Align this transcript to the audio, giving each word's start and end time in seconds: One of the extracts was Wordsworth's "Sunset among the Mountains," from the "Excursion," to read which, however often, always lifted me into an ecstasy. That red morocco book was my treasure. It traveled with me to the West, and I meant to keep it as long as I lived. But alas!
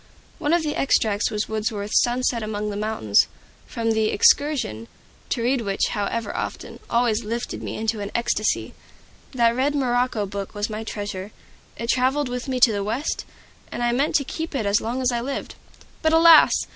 One 0.39 0.51
of 0.51 0.63
the 0.63 0.75
extracts 0.75 1.29
was 1.29 1.47
Wordsworth's 1.47 2.01
"Sunset 2.01 2.41
among 2.41 2.71
the 2.71 2.75
Mountains," 2.75 3.27
from 3.67 3.91
the 3.91 4.05
"Excursion," 4.07 4.87
to 5.29 5.43
read 5.43 5.61
which, 5.61 5.89
however 5.91 6.35
often, 6.35 6.79
always 6.89 7.23
lifted 7.23 7.61
me 7.61 7.77
into 7.77 7.99
an 7.99 8.09
ecstasy. 8.15 8.73
That 9.33 9.55
red 9.55 9.75
morocco 9.75 10.25
book 10.25 10.55
was 10.55 10.71
my 10.71 10.83
treasure. 10.83 11.31
It 11.77 11.87
traveled 11.89 12.29
with 12.29 12.47
me 12.47 12.59
to 12.61 12.71
the 12.71 12.83
West, 12.83 13.25
and 13.71 13.83
I 13.83 13.91
meant 13.91 14.15
to 14.15 14.23
keep 14.23 14.55
it 14.55 14.65
as 14.65 14.81
long 14.81 15.03
as 15.03 15.11
I 15.11 15.21
lived. 15.21 15.53
But 16.01 16.13
alas! 16.13 16.65